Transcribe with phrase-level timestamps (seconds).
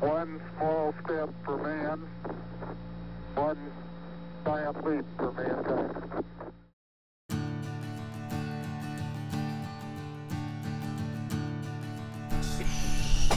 [0.00, 1.98] One small step for man,
[3.34, 3.58] one
[4.44, 6.24] giant leap for mankind.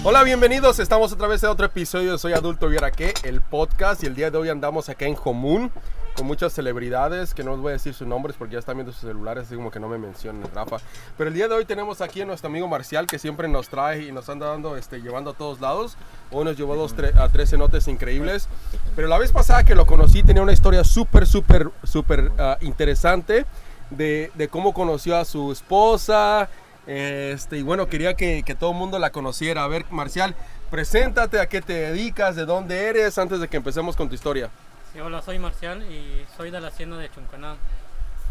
[0.03, 0.77] Hola, bienvenidos.
[0.77, 4.03] Estamos otra vez en otro episodio de Soy Adulto ahora qué, el podcast.
[4.03, 5.71] Y el día de hoy andamos acá en común
[6.15, 8.91] con muchas celebridades que no les voy a decir sus nombres porque ya están viendo
[8.91, 10.77] sus celulares, así como que no me mencionen, Rafa.
[11.17, 14.03] Pero el día de hoy tenemos aquí a nuestro amigo Marcial que siempre nos trae
[14.03, 15.97] y nos anda dando, este, llevando a todos lados.
[16.31, 18.47] Hoy nos llevó dos, tre- a tres cenotes increíbles.
[18.95, 23.45] Pero la vez pasada que lo conocí tenía una historia súper, súper, súper ah, interesante
[23.89, 26.49] de, de cómo conoció a su esposa.
[26.87, 29.63] Este, y bueno, quería que, que todo el mundo la conociera.
[29.63, 30.35] A ver, Marcial,
[30.69, 34.49] preséntate, a qué te dedicas, de dónde eres, antes de que empecemos con tu historia.
[34.93, 37.55] Sí, hola, soy Marcial y soy de la hacienda de Chuncaná.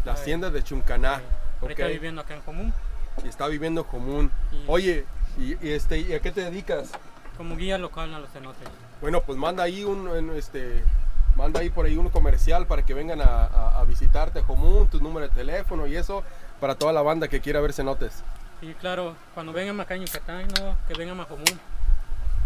[0.05, 0.19] La Ay.
[0.19, 1.17] hacienda de Chuncaná.
[1.17, 1.23] Sí,
[1.57, 1.61] ok.
[1.63, 2.73] Ahorita viviendo acá en Común
[3.23, 4.31] Y está viviendo común.
[4.51, 5.05] Y- Oye,
[5.37, 6.91] y, y este, ¿y a qué te dedicas?
[7.37, 8.67] como guía local a los cenotes.
[8.99, 10.83] Bueno, pues manda ahí un, este,
[11.35, 14.87] manda ahí por ahí un comercial para que vengan a, a- a visitarte a Común,
[14.89, 16.23] tu número de teléfono y eso
[16.59, 18.23] para toda la banda que quiera ver cenotes.
[18.61, 20.77] Y claro, cuando vengan acá en Yucatán, ¿no?
[20.87, 21.45] que vengan a Común.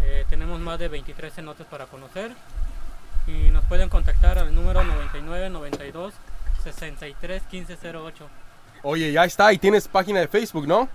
[0.02, 2.30] Eh, tenemos más de 23 cenotes para conocer
[3.26, 6.14] y nos pueden contactar al número 99 92
[6.62, 8.28] 63 15 08.
[8.82, 10.88] Oye, ya está, y tienes página de Facebook, ¿no?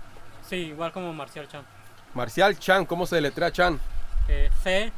[0.48, 1.62] Sí, igual como Marcial Chan.
[2.14, 3.78] Marcial Chan, ¿cómo se deletrea Chan?
[4.28, 4.92] Eh, C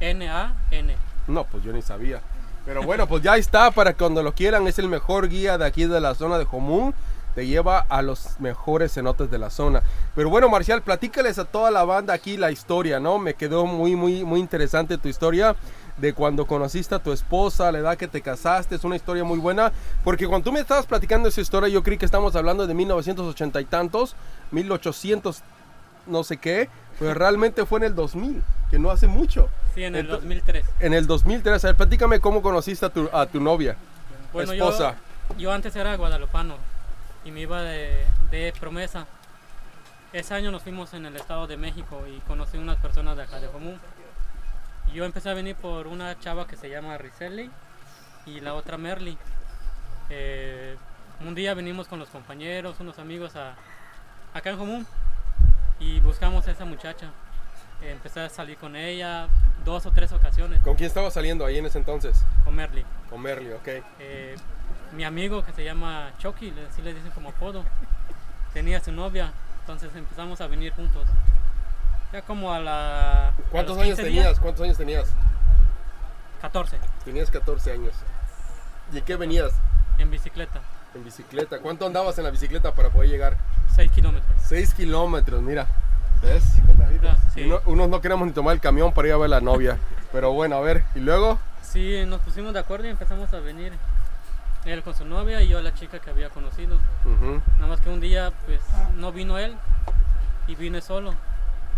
[0.00, 0.96] N A N.
[1.26, 2.20] No, pues yo ni sabía.
[2.64, 4.66] Pero bueno, pues ya está para cuando lo quieran.
[4.66, 6.94] Es el mejor guía de aquí de la zona de Jomún.
[7.34, 9.82] Te lleva a los mejores cenotes de la zona.
[10.14, 13.18] Pero bueno, Marcial, platícales a toda la banda aquí la historia, ¿no?
[13.18, 15.56] Me quedó muy, muy, muy interesante tu historia
[15.96, 18.74] de cuando conociste a tu esposa, la edad que te casaste.
[18.74, 19.72] Es una historia muy buena.
[20.02, 23.60] Porque cuando tú me estabas platicando esa historia, yo creí que estamos hablando de 1980
[23.60, 24.16] y tantos,
[24.50, 25.42] 1800,
[26.06, 26.68] no sé qué.
[26.98, 29.48] Pero realmente fue en el 2000, que no hace mucho.
[29.74, 30.64] Sí, en el Ento- 2003.
[30.80, 33.76] En el 2003, a ver, platícame cómo conociste a tu, a tu novia,
[34.32, 34.94] Bueno, esposa.
[35.30, 36.56] Yo, yo antes era guadalupano
[37.24, 39.06] y me iba de, de promesa.
[40.12, 43.40] Ese año nos fuimos en el Estado de México y conocí unas personas de acá
[43.40, 43.80] de Común.
[44.94, 47.50] Yo empecé a venir por una chava que se llama Rizelli
[48.26, 49.18] y la otra Merly.
[50.08, 50.76] Eh,
[51.20, 53.56] un día venimos con los compañeros, unos amigos a,
[54.32, 54.86] acá en Común
[55.80, 57.10] y buscamos a esa muchacha.
[57.82, 59.26] Eh, empecé a salir con ella
[59.64, 62.24] dos o tres ocasiones ¿Con quién estaba saliendo ahí en ese entonces?
[62.44, 62.84] con Merly.
[63.10, 63.68] Con Merly, ok.
[63.98, 64.36] Eh,
[64.92, 67.64] mi amigo que se llama Chucky, así le dicen como apodo,
[68.52, 71.08] tenía su novia, entonces empezamos a venir juntos.
[72.12, 73.32] Ya como a la...
[73.50, 74.40] ¿Cuántos años 15 días, tenías?
[74.40, 75.08] ¿Cuántos años tenías?
[76.40, 77.94] 14, Tenías 14 años.
[78.92, 79.52] ¿Y en qué venías?
[79.96, 80.60] en bicicleta,
[80.94, 81.58] En bicicleta.
[81.60, 83.36] ¿Cuánto andabas en la bicicleta para poder llegar?
[83.76, 84.36] 6 kilómetros.
[84.46, 85.66] 6 kilómetros, mira.
[86.22, 86.42] ¿Ves?
[87.04, 87.42] Ah, Sí.
[87.42, 89.78] Uno- unos no queremos ni tomar el camión para ir a ver a la novia.
[90.12, 90.84] Pero bueno, a ver.
[90.94, 91.38] ¿Y luego?
[91.62, 93.72] Sí, nos pusimos de acuerdo y empezamos a venir.
[94.64, 96.78] Él con su novia y yo a la chica que había conocido.
[97.04, 98.60] Nada más que un día pues
[98.96, 99.56] no vino él
[100.46, 101.14] y vine solo.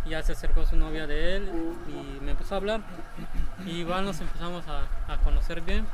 [0.07, 1.51] Y Ya se acercó su novia de él
[1.89, 2.81] y me empezó a hablar.
[3.67, 5.85] Y igual nos empezamos a, a conocer bien.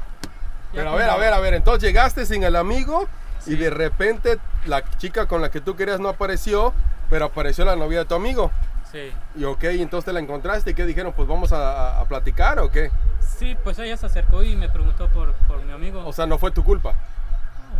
[0.72, 1.54] Ya Pero a ver, a ver, a ver.
[1.54, 3.08] Entonces llegaste sin el amigo
[3.46, 3.56] y Sí.
[3.56, 6.72] de repente la chica con la que tú querías no apareció,
[7.10, 8.50] pero apareció la novia de tu amigo.
[8.90, 9.10] Sí.
[9.36, 12.70] Y ok, entonces te la encontraste y qué dijeron, pues vamos a, a- platicar o
[12.70, 12.90] qué.
[13.38, 16.04] Sí, pues ella se acercó y me preguntó por, por mi amigo.
[16.06, 16.92] O sea, no fue tu culpa.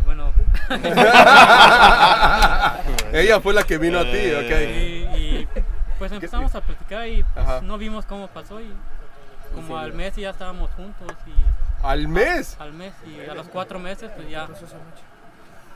[0.07, 0.33] bueno,
[3.13, 4.51] Ella fue la que vino a ti, y, ok.
[4.51, 5.09] y,
[6.03, 8.69] pues empezamos a platicar y pues, no vimos cómo pasó y
[9.55, 12.57] como al mes ya estábamos juntos y ¿Al mes?
[12.59, 14.49] al mes y a los cuatro meses pues ya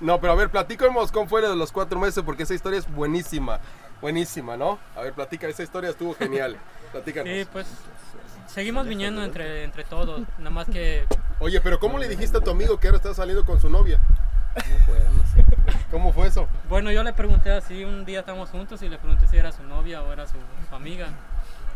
[0.00, 2.92] No, pero a ver, platícanos cómo fue de los cuatro meses, porque esa historia es
[2.92, 3.60] buenísima.
[4.00, 4.80] Buenísima, ¿no?
[4.96, 6.56] A ver, platica, esa historia estuvo genial.
[6.90, 7.32] Platícanos.
[7.32, 7.68] sí pues
[8.48, 11.04] seguimos viniendo entre, entre todos nada más que
[11.38, 14.00] Oye, pero ¿cómo le dijiste a tu amigo que ahora estás saliendo con su novia?
[15.90, 16.48] ¿Cómo fue eso?
[16.68, 19.62] bueno yo le pregunté así un día estábamos juntos y le pregunté si era su
[19.62, 20.36] novia o era su,
[20.68, 21.08] su amiga.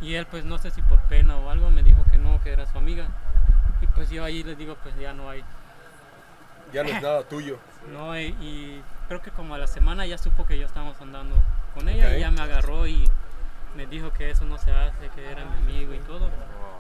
[0.01, 2.53] Y él pues no sé si por pena o algo me dijo que no que
[2.53, 3.07] era su amiga.
[3.81, 5.45] Y pues yo ahí le digo pues ya no hay.
[6.73, 7.59] Ya no es nada tuyo.
[7.91, 11.35] No, y, y creo que como a la semana ya supo que yo estábamos andando
[11.75, 13.09] con ella y ya me agarró y
[13.75, 15.70] me dijo que eso no se hace, que era mi amigo
[16.01, 16.29] y todo.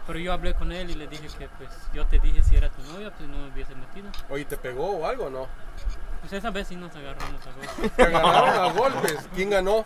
[0.06, 2.68] Pero yo hablé con él y le dije que pues yo te dije si era
[2.70, 4.08] tu novia, pues no me hubiese metido.
[4.28, 5.46] Oye, ¿te pegó o algo no?
[6.20, 7.92] Pues esa vez sí nos agarramos a golpes.
[7.96, 9.28] Te agarraron a golpes.
[9.34, 9.84] ¿Quién ganó?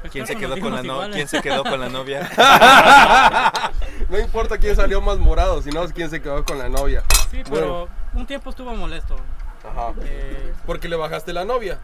[0.00, 1.16] Pues ¿Quién se, que quedó con la no- iguales.
[1.16, 2.28] ¿Quién se quedó con la novia?
[4.08, 7.02] No importa quién salió más morado, sino quién se quedó con la novia.
[7.30, 9.16] Sí, pero un tiempo estuvo molesto.
[9.64, 9.92] Ajá.
[10.02, 11.78] Eh, Porque le bajaste la novia,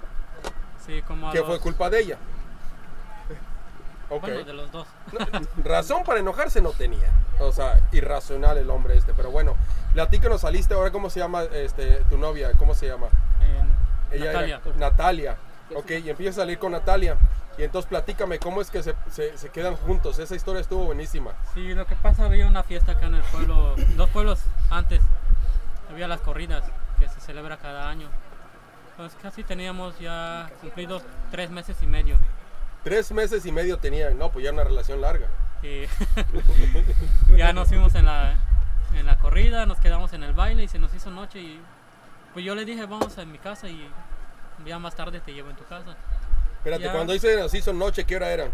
[0.85, 2.19] sí, como a que fue culpa de ella.
[4.09, 4.87] Bueno, de los dos.
[5.65, 7.11] Razón para enojarse no tenía.
[7.41, 9.13] O sea, irracional el hombre este.
[9.15, 9.55] Pero bueno,
[9.93, 12.53] platícanos, saliste ahora, ¿cómo se llama este, tu novia?
[12.59, 13.09] ¿Cómo se llama?
[14.11, 14.61] Ella Natalia.
[14.65, 15.37] Era, Natalia.
[15.77, 17.17] Ok, y empieza a salir con Natalia.
[17.59, 20.19] Y entonces platícame, ¿cómo es que se, se- se quedan juntos?
[20.19, 21.33] Esa historia estuvo buenísima.
[21.55, 24.41] Sí, lo que pasa, había una fiesta acá en el pueblo, dos pueblos
[24.71, 25.03] antes.
[25.91, 26.65] Había las corridas
[27.01, 28.09] que se celebra cada año.
[28.97, 32.17] Pues casi teníamos ya cumplidos tres meses y medio.
[32.85, 35.27] Tres meses y medio tenían, no, pues ya una relación larga.
[35.63, 35.83] Y
[37.37, 38.35] ya nos fuimos en la,
[38.95, 41.41] en la corrida, nos quedamos en el baile y se nos hizo noche.
[41.41, 41.61] Y
[42.33, 43.89] pues yo le dije, vamos a mi casa y
[44.65, 45.97] ya más tarde te llevo en tu casa.
[46.59, 46.93] Espérate, Ya.
[46.93, 48.51] cuando dice nos hizo noche, ¿qué hora eran?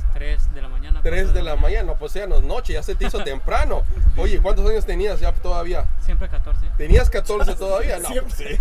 [0.00, 1.00] Como a las 3 de la mañana.
[1.02, 3.22] 3 cuatro de la mañana, no, pues ya no es noche, ya se te hizo
[3.24, 3.82] temprano.
[4.16, 5.86] Oye, ¿cuántos años tenías ya todavía?
[6.00, 6.66] Siempre 14.
[6.76, 7.98] ¿Tenías 14 todavía?
[7.98, 8.60] No, pues sí.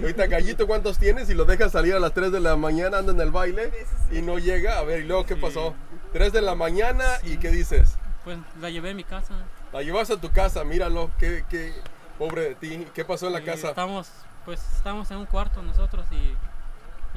[0.00, 1.28] Ahorita Gallito, ¿cuántos tienes?
[1.30, 3.72] Y lo dejas salir a las 3 de la mañana, anda en el baile
[4.10, 4.78] y no llega.
[4.78, 5.40] A ver, ¿y luego qué Sí.
[5.40, 5.74] pasó?
[6.12, 7.96] 3 de la mañana y ¿qué dices?
[8.24, 9.34] Pues la llevé a mi casa.
[9.72, 11.72] La llevas a tu casa, míralo, qué, qué
[12.18, 12.86] pobre de ti.
[12.94, 13.68] ¿Qué pasó en la Y casa?
[13.68, 14.08] Estamos,
[14.44, 16.34] pues estamos en un cuarto nosotros y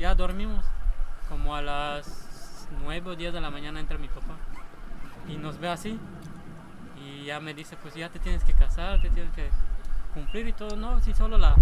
[0.01, 0.65] ya dormimos.
[1.29, 2.05] Como a las
[2.83, 4.35] 9 o 10 de la mañana entra mi papá
[5.27, 5.99] y nos ve así.
[7.03, 9.49] Y ya me dice, pues ya te tienes que casar, te tienes que
[10.13, 10.75] cumplir y todo.
[10.75, 11.55] No, si solo la,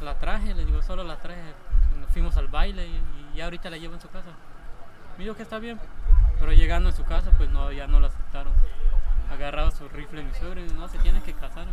[0.00, 1.42] la traje, le digo, solo la traje.
[2.00, 4.30] Nos fuimos al baile y, ya ahorita la llevo en su casa.
[5.16, 5.78] Me dijo que está bien.
[6.38, 8.52] Pero llegando en su casa, pues no, ya no la aceptaron.
[9.30, 11.66] Agarraba su rifle mi suegro y no, se tiene que casar.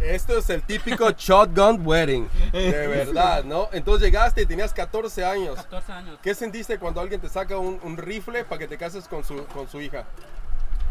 [0.00, 3.68] Esto es el típico shotgun wedding, de verdad, ¿no?
[3.72, 5.56] Entonces llegaste y tenías 14 años.
[5.56, 6.18] 14 años.
[6.22, 9.44] ¿Qué sentiste cuando alguien te saca un, un rifle para que te cases con su,
[9.46, 10.04] con su hija?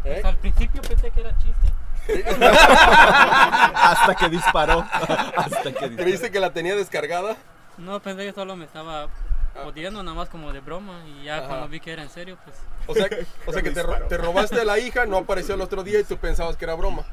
[0.03, 0.19] ¿Eh?
[0.21, 1.71] Pues al principio pensé que era chiste.
[3.73, 4.85] Hasta que disparó.
[4.91, 5.95] Hasta que disparó.
[5.95, 7.35] ¿Creíste que la tenía descargada?
[7.77, 9.07] No, pensé que solo me estaba
[9.63, 11.01] jodiendo, nada más como de broma.
[11.07, 11.47] Y ya Ajá.
[11.47, 12.55] cuando vi que era en serio, pues
[12.87, 13.07] O sea,
[13.45, 16.03] o sea que te, te robaste a la hija, no apareció el otro día y
[16.03, 17.03] tú pensabas que era broma.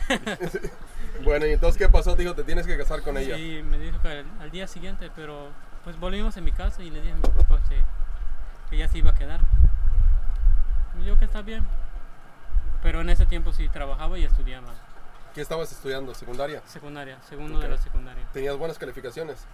[1.24, 2.14] bueno, y entonces ¿qué pasó?
[2.16, 3.36] Dijo, te tienes que casar con ella.
[3.36, 5.48] sí, me dijo que al, día siguiente, pero
[5.84, 7.82] pues volvimos en mi casa y le dije a mi papá que,
[8.70, 9.40] que ya se iba a quedar.
[11.00, 11.64] Y yo que está bien.
[12.82, 14.74] Pero en ese tiempo sí trabajaba y estudiaba.
[15.34, 16.14] ¿Qué estabas estudiando?
[16.14, 16.62] ¿Secundaria?
[16.66, 18.24] Secundaria, segundo de la secundaria.
[18.32, 19.46] ¿Tenías buenas calificaciones?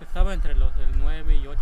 [0.00, 1.60] Estaba entre los el 9 y 8.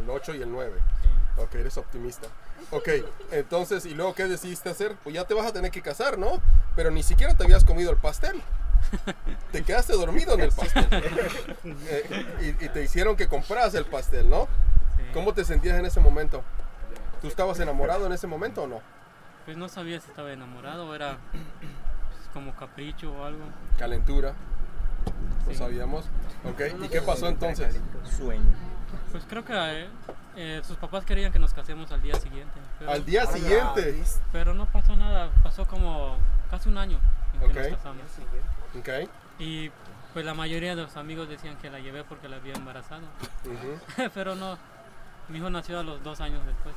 [0.00, 0.80] El 8 y el 9.
[1.02, 1.08] sí.
[1.42, 2.28] Ok, eres optimista.
[2.70, 2.88] Ok,
[3.30, 4.96] entonces, ¿y luego qué decidiste hacer?
[5.04, 6.40] Pues ya te vas a tener que casar, ¿no?
[6.76, 8.40] Pero ni siquiera te habías comido el pastel.
[9.52, 10.86] Te quedaste dormido en el pastel.
[11.88, 12.26] Eh,
[12.60, 14.46] y, y te hicieron que compras el pastel, ¿no?
[14.96, 15.02] Sí.
[15.12, 16.42] ¿Cómo te sentías en ese momento?
[17.22, 18.80] ¿Tú estabas enamorado en ese momento o no?
[19.44, 23.44] Pues no sabía si estaba enamorado o era pues, como capricho o algo.
[23.78, 24.34] Calentura,
[25.46, 25.58] no Sí.
[25.58, 26.04] sabíamos.
[26.44, 27.76] Ok, ¿y qué pasó entonces?
[28.16, 28.42] Sueño.
[29.12, 29.88] Pues creo que eh,
[30.36, 32.53] eh, sus papás querían que nos casemos al día siguiente.
[32.84, 34.04] Pero, Al día siguiente.
[34.30, 36.16] pero no pasó nada, pasó como
[36.50, 37.00] casi un año
[37.32, 37.54] en que Ok.
[37.54, 38.02] nos casamos.
[38.78, 38.88] Ok.
[39.38, 39.70] Y
[40.12, 43.02] pues la mayoría de los amigos decían que la llevé porque la había embarazado.
[44.14, 44.58] pero no,
[45.28, 46.74] mi hijo nació a los dos años después.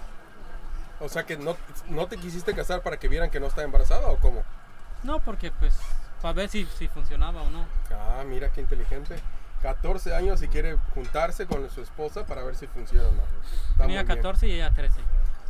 [1.01, 1.57] O sea que no,
[1.89, 4.44] no te quisiste casar para que vieran que no está embarazada o cómo?
[5.04, 5.77] No, porque pues
[6.21, 7.65] para ver si, si funcionaba o no.
[7.92, 9.19] Ah, mira qué inteligente.
[9.62, 13.21] 14 años y quiere juntarse con su esposa para ver si funciona o no.
[13.71, 14.18] Está Tenía muy bien.
[14.18, 15.01] 14 y ella 13.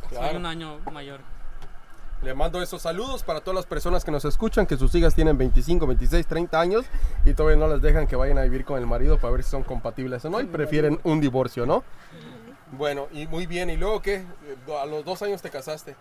[0.08, 0.38] Soy Claro.
[0.38, 1.20] un año mayor.
[2.22, 5.38] Le mando esos saludos para todas las personas que nos escuchan, que sus hijas tienen
[5.38, 6.84] 25, 26, 30 años
[7.24, 9.50] y todavía no les dejan que vayan a vivir con el marido para ver si
[9.50, 11.84] son compatibles o no y prefieren un divorcio, ¿no?
[12.72, 13.70] Bueno, y muy bien.
[13.70, 14.24] ¿Y luego qué?
[14.82, 15.94] A los dos años te casaste.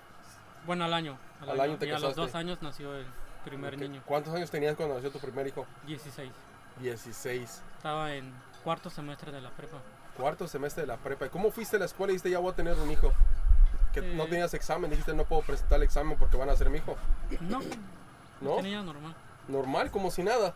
[0.65, 1.17] Bueno, al año.
[1.47, 2.21] Al año te y a los casaste.
[2.21, 3.05] dos años nació el
[3.45, 4.01] primer niño.
[4.05, 5.67] ¿Cuántos años tenías cuando nació tu primer hijo?
[5.85, 6.31] 16.
[6.81, 7.61] 16.
[7.77, 8.33] Estaba en
[8.63, 9.77] cuarto semestre de la prepa.
[10.17, 11.27] Cuarto semestre de la prepa.
[11.27, 13.13] ¿Y ¿Cómo fuiste a la escuela y dijiste ya voy a tener un hijo?
[14.01, 14.27] Que no Eh.
[14.29, 16.95] tenías examen, dijiste no puedo presentar el examen porque van a ser mi hijo.
[17.41, 17.59] No,
[18.41, 18.57] ¿No?
[18.57, 19.15] tenía normal.
[19.47, 20.53] Normal, como si nada.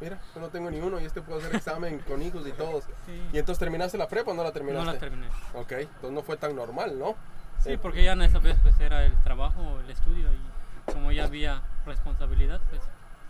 [0.00, 2.84] Mira, yo no tengo ni uno y este puede hacer examen con hijos y todos.
[3.06, 3.22] Sí.
[3.32, 4.86] ¿Y entonces terminaste la prepa o no la terminaste?
[4.86, 5.28] No la terminé.
[5.54, 7.14] Ok, entonces no fue tan normal, ¿no?
[7.60, 11.12] Sí, Eh, porque ya en esa vez pues era el trabajo, el estudio y como
[11.12, 12.82] ya había responsabilidad, pues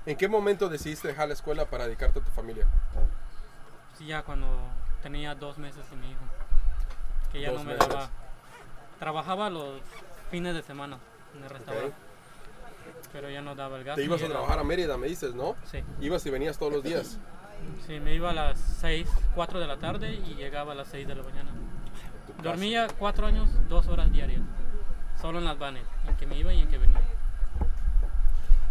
[0.07, 2.67] ¿En qué momento decidiste dejar la escuela para dedicarte a tu familia?
[3.99, 4.49] sí, ya cuando
[5.03, 6.21] tenía dos meses de mi hijo,
[7.33, 7.89] que ya Dos no me meses.
[7.89, 8.09] daba,
[9.09, 9.83] trabajaba los
[10.31, 10.97] fines de semana
[11.37, 11.93] en el restaurante,
[13.13, 14.01] pero ya no daba el gasto.
[14.01, 15.57] Te ibas a era- trabajar a Mérida, me dices, ¿no?
[15.71, 17.19] Sí, Ibas y venías todos los días.
[17.87, 21.07] sí, me iba a las 6, 4 de la tarde y llegaba a las 6
[21.07, 21.51] de la mañana.
[22.43, 24.41] Dormía 4 años, 2 horas diarias,
[25.21, 27.03] solo en las vanes, en que me iba y en que venía.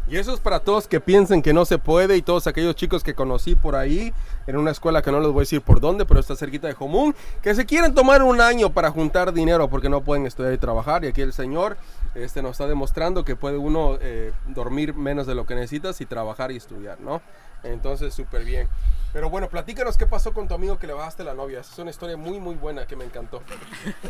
[0.07, 3.03] Y eso es para todos que piensen que no se puede y todos aquellos chicos
[3.03, 4.13] que conocí por ahí
[4.47, 6.73] en una escuela que no les voy a decir por dónde, pero está cerquita de
[6.73, 10.57] Jomún, que se quieren tomar un año para juntar dinero porque no pueden estudiar y
[10.57, 11.05] trabajar.
[11.05, 11.77] Y aquí el Señor
[12.15, 16.05] este, nos está demostrando que puede uno eh, dormir menos de lo que necesitas y
[16.05, 17.21] trabajar y estudiar, ¿no?
[17.63, 18.67] Entonces, súper bien.
[19.13, 21.61] Pero bueno, platícanos qué pasó con tu amigo que le bajaste la novia.
[21.61, 23.41] Es una historia muy, muy buena que me encantó.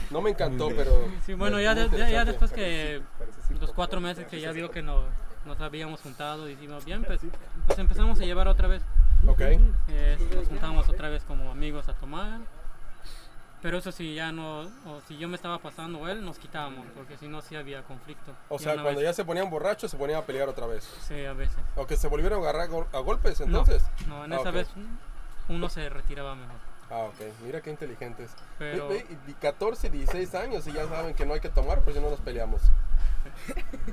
[0.09, 1.05] No me encantó, pero...
[1.23, 3.03] Sí, bueno, ya, de- ya, ya después que
[3.59, 5.03] los cuatro meses que ya vio que no,
[5.45, 7.21] nos habíamos juntado y dijimos, bien, pues
[7.67, 8.81] nos empezamos a llevar otra vez.
[9.27, 9.41] Ok.
[9.41, 12.39] Eh, nos juntamos otra vez como amigos a tomar.
[13.61, 16.85] Pero eso sí, ya no, o si yo me estaba pasando o él, nos quitábamos,
[16.95, 18.33] porque si no, sí había conflicto.
[18.49, 20.83] O Y sea, cuando vez- ya se ponían borrachos, se ponían a pelear otra vez.
[21.07, 21.55] Sí, a veces.
[21.77, 23.81] O que se volvieron a agarrar gol- a golpes, No, entonces.
[24.05, 24.55] No, en Ah, esa ok.
[24.55, 24.67] vez
[25.47, 26.57] uno se retiraba mejor.
[26.91, 27.15] Ah, ok.
[27.45, 28.31] Mira qué inteligentes.
[28.59, 31.79] Pero- Ve- ve, y 14, 16 años y ya saben que no hay que tomar,
[31.83, 32.61] pues si no nos peleamos.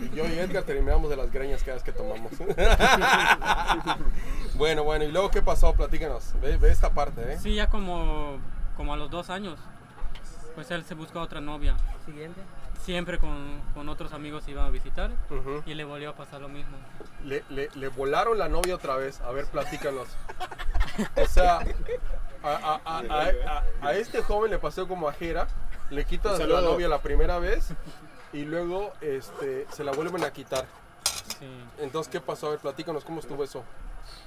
[0.00, 2.32] Y yo y Edgar terminamos de las greñas cada vez que tomamos.
[4.54, 6.32] bueno, bueno, y luego qué pasó, platícanos.
[6.40, 7.38] Ve, ve esta parte, ¿eh?
[7.38, 8.38] Sí, ya como,
[8.76, 9.58] como a los dos años,
[10.54, 11.76] pues él se buscó otra novia.
[12.06, 12.40] Siguiente.
[12.84, 15.10] Siempre con, con otros amigos iban a visitar
[15.66, 16.76] y le volvió a pasar lo mismo.
[17.24, 19.20] le, le- le volaron la novia otra vez.
[19.20, 20.08] A ver, platícanos.
[21.16, 21.58] O sea,
[22.42, 25.46] a, a- a- a- a- a este joven le pasó como a Jera.
[25.90, 27.68] Le quitas la novia la primera vez
[28.32, 30.66] y luego este, se la vuelven a quitar.
[31.38, 31.46] Sí.
[31.78, 32.48] Entonces, ¿qué pasó?
[32.48, 33.64] A ver, platícanos cómo estuvo eso.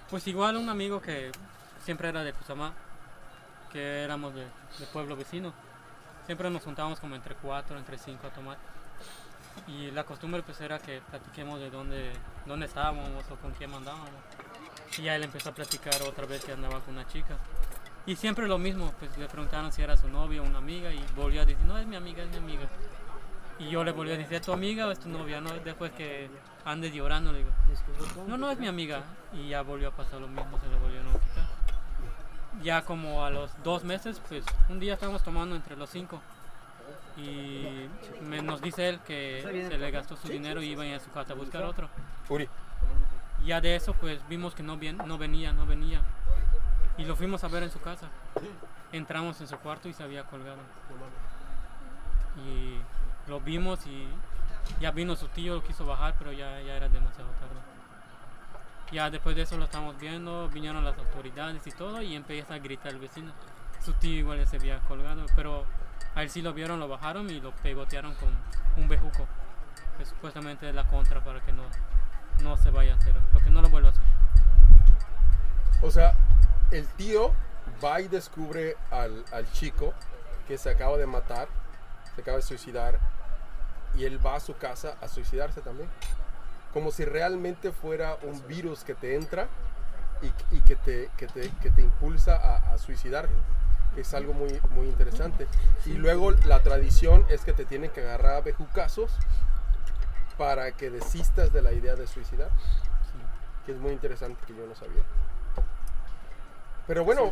[0.10, 1.32] Pues igual un amigo que
[1.84, 2.74] siempre era de Cusamá,
[3.72, 5.54] que éramos de, de pueblo vecino.
[6.26, 8.58] Siempre nos juntábamos como entre cuatro, entre cinco a tomar.
[9.68, 12.12] Y la costumbre pues era que platiquemos de dónde,
[12.46, 14.10] dónde estábamos o con quién andábamos.
[14.98, 17.38] Y ya él empezó a platicar otra vez que andaba con una chica.
[18.06, 21.04] Y siempre lo mismo, pues le preguntaron si era su novia o una amiga y
[21.16, 22.68] volvió a decir, no, es mi amiga, es mi amiga.
[23.60, 25.40] Y yo le volví a decir, ¿es tu amiga o es tu novia?
[25.40, 26.30] No, después que
[26.66, 27.52] andes llorando, le digo,
[28.28, 29.04] no, no es mi amiga.
[29.34, 31.46] Y ya volvió a pasar lo mismo, se le volvieron a quitar.
[32.62, 36.20] Ya como a los dos meses, pues un día estábamos tomando entre los cinco.
[37.18, 37.88] Y
[38.22, 41.00] me- nos dice él que se le gastó su dinero y iba a ir a
[41.00, 41.90] su casa a buscar otro.
[42.30, 42.50] Uri.
[43.46, 46.02] Ya de eso, pues vimos que no, bien, no venía, no venía.
[46.98, 48.08] Y lo fuimos a ver en su casa.
[48.92, 50.58] Entramos en su cuarto y se había colgado.
[52.46, 52.78] Y
[53.28, 54.08] lo vimos y
[54.80, 57.62] ya vino su tío, lo quiso bajar, pero ya, ya era demasiado tarde.
[58.92, 62.60] Ya después de eso lo estamos viendo, vinieron las autoridades y todo y empieza a
[62.60, 63.32] gritar el vecino.
[63.84, 65.66] Su tío igual se había colgado, pero
[66.16, 68.30] a él sí lo vieron, lo bajaron y lo pegotearon con
[68.78, 69.28] un bejuco.
[69.98, 71.64] Que supuestamente es la contra para que no,
[72.42, 74.04] no se vaya a hacer, porque no lo vuelva a hacer.
[75.82, 76.14] O sea,
[76.72, 77.34] el tío
[77.84, 79.94] va y descubre al, al chico
[80.48, 81.48] que se acaba de matar,
[82.16, 83.00] se acaba de suicidar,
[83.96, 85.90] y él va a su casa a suicidarse también.
[86.74, 89.48] Como si realmente fuera un virus que te entra
[90.22, 93.34] y, y que, te, que, te, que te impulsa a, a suicidarte.
[93.96, 95.48] Es algo muy, muy interesante.
[95.86, 99.12] Y luego la tradición es que te tienen que agarrar a bejucazos
[100.38, 102.50] para que desistas de la idea de suicidar.
[103.66, 105.04] Que es muy interesante que yo no sabía.
[106.88, 107.32] Pero bueno,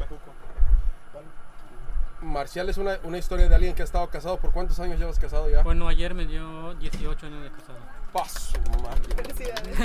[2.22, 4.38] Marcial es una, una historia de alguien que ha estado casado.
[4.38, 5.64] ¿Por cuántos años llevas casado ya?
[5.64, 7.80] Bueno, ayer me dio 18 años de casado.
[8.14, 9.24] Paso, máquina.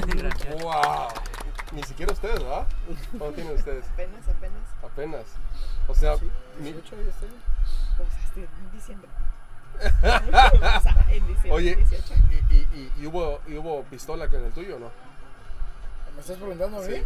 [0.06, 0.62] Gracias.
[0.62, 1.08] ¡Wow!
[1.72, 2.66] Ni siquiera ustedes, ¿verdad?
[3.18, 3.84] ¿Cómo tienen ustedes?
[3.92, 4.62] Apenas, apenas.
[4.82, 5.24] Apenas.
[5.88, 6.16] O sea,
[6.60, 6.92] mi- Pues
[8.24, 9.08] hasta en diciembre.
[9.78, 11.52] o sea, en diciembre.
[11.52, 12.14] oye, 18.
[12.50, 14.90] ¿y, y, y- y hubo, y hubo pistola en el tuyo o no?
[16.14, 16.94] ¿Me estás preguntando a mí?
[16.94, 17.02] Sí.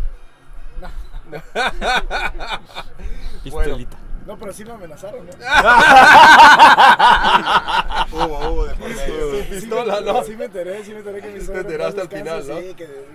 [3.45, 3.97] Pistolita.
[4.31, 5.33] No, pero sí me amenazaron, ¿no?
[8.13, 9.35] Hubo, hubo de por medio.
[9.35, 10.23] Sin pistola, sí me, ¿no?
[10.25, 12.61] Sí me enteré, sí me enteré que mi Te enteraste en al final, ¿no?
[12.61, 13.07] Sí, que...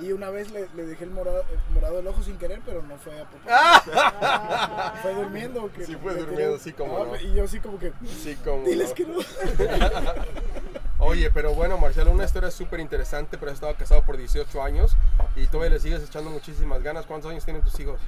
[0.00, 2.82] Y una vez le, le dejé el morado, el morado del ojo sin querer, pero
[2.82, 4.92] no fue a propósito.
[5.02, 5.72] fue durmiendo.
[5.72, 7.16] Que Sí, fue durmiendo, sí, como Ah, no.
[7.16, 8.62] Y yo sí como que, Sí, como.
[8.64, 8.94] diles no.
[8.94, 9.16] que no.
[10.98, 14.94] Oye, pero bueno, Marcial, una historia súper interesante, pero has estado casado por 18 años
[15.34, 17.06] y todavía le sigues echando muchísimas ganas.
[17.06, 17.98] ¿Cuántos años tienen tus hijos?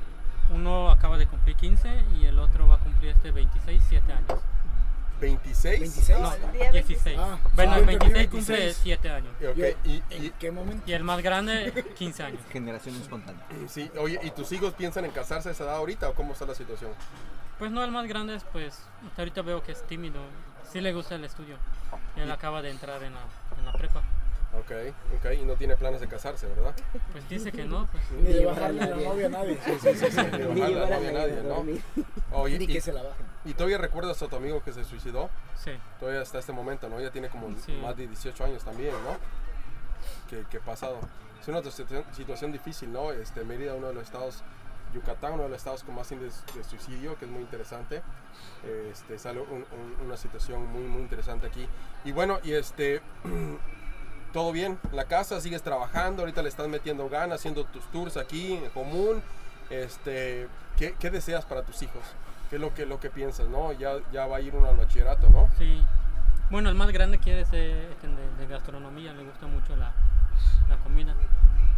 [0.51, 4.41] Uno acaba de cumplir 15 y el otro va a cumplir este 26, 7 años.
[5.21, 5.63] ¿26?
[5.79, 6.19] 26.
[6.19, 7.19] No, el día 16.
[7.21, 8.81] Ah, bueno, el yo entendí 26 cumple 26.
[8.83, 9.33] 7 años.
[9.41, 10.83] Y, ok, Yo, y, ¿En y- qué momento?
[10.85, 12.41] Y el más grande, 15 años.
[12.51, 13.41] Generación espontánea.
[13.69, 16.45] sí, oye, ¿y tus hijos piensan en casarse a esa edad ahorita o cómo está
[16.45, 16.91] la situación?
[17.59, 20.21] Pues no, el más grande es pues, hasta ahorita veo que es tímido.
[20.73, 21.57] Sí le gusta el estudio.
[22.17, 23.21] Y él acaba de entrar en la,
[23.59, 24.03] en la prepa.
[24.55, 24.71] Ok,
[25.17, 26.75] ok, y no tiene planes de casarse, ¿verdad?
[27.13, 29.59] Pues dice que no, pues Ni de bajarle la novia a nadie.
[29.65, 30.17] Sí, sí, sí,
[30.55, 31.65] ni ojalá, no había nadie, ¿no?
[32.39, 33.27] Oye, Ni y, que se la bajen.
[33.47, 35.31] ¿y todavía recuerdas a tu amigo que se suicidó?
[35.57, 35.73] sí.
[35.99, 37.01] Todavía hasta este momento, ¿no?
[37.01, 37.73] Ya tiene como Sí.
[37.83, 39.17] más de 18 años también, ¿no?
[40.29, 40.99] que, que pasado.
[41.41, 43.11] Es una situa- situación difícil, ¿no?
[43.13, 44.43] Este, Mérida, uno de los estados,
[44.95, 48.03] Yucatán, uno de los estados con más índices de suicidio, que es muy interesante.
[48.91, 51.67] Este, sale un- un- una situación muy, muy interesante aquí.
[52.05, 53.01] Y bueno, y este,
[54.33, 58.17] todo bien, en la casa, sigues trabajando, ahorita le estás metiendo ganas, haciendo tus tours
[58.17, 59.23] aquí en común.
[59.71, 62.03] Este, ¿qué, qué deseas para tus hijos?
[62.51, 63.73] ¿Qué es lo que, lo que piensas, no?
[63.73, 65.49] Ya, ya va a ir uno al bachillerato, ¿no?
[65.59, 65.83] Sí.
[66.51, 69.93] Bueno, el más grande quiere ser este, de, de gastronomía, le gusta mucho la,
[70.69, 71.15] la comida.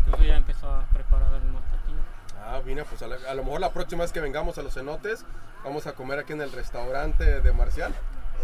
[0.07, 2.01] Incluso ya empezó a preparar algunos platillos.
[2.45, 4.75] Ah, mira, pues a, la- a lo mejor la próxima vez que vengamos a los
[4.75, 5.25] cenotes,
[5.63, 7.95] vamos a comer aquí en el restaurante de Marcial,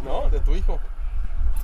[0.05, 0.31] ¿no?
[0.31, 0.79] De tu hijo.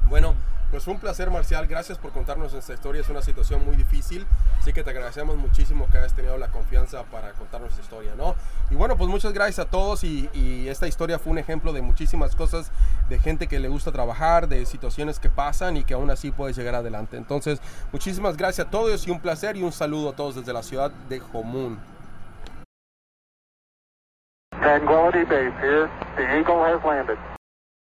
[0.06, 0.34] Bueno,
[0.76, 1.66] pues fue un placer, Marcial.
[1.66, 3.00] Gracias por contarnos esta historia.
[3.00, 4.26] Es una situación muy difícil,
[4.58, 8.34] así que te agradecemos muchísimo que hayas tenido la confianza para contarnos esta historia, ¿no?
[8.68, 10.04] Y bueno, pues muchas gracias a todos.
[10.04, 12.70] Y, y esta historia fue un ejemplo de muchísimas cosas,
[13.08, 16.54] de gente que le gusta trabajar, de situaciones que pasan y que aún así puedes
[16.58, 17.16] llegar adelante.
[17.16, 17.58] Entonces,
[17.90, 20.90] muchísimas gracias a todos y un placer y un saludo a todos desde la ciudad
[21.08, 21.78] de Jomún.
[24.60, 25.90] Tranquility Base here.
[26.18, 27.16] The Eagle has landed.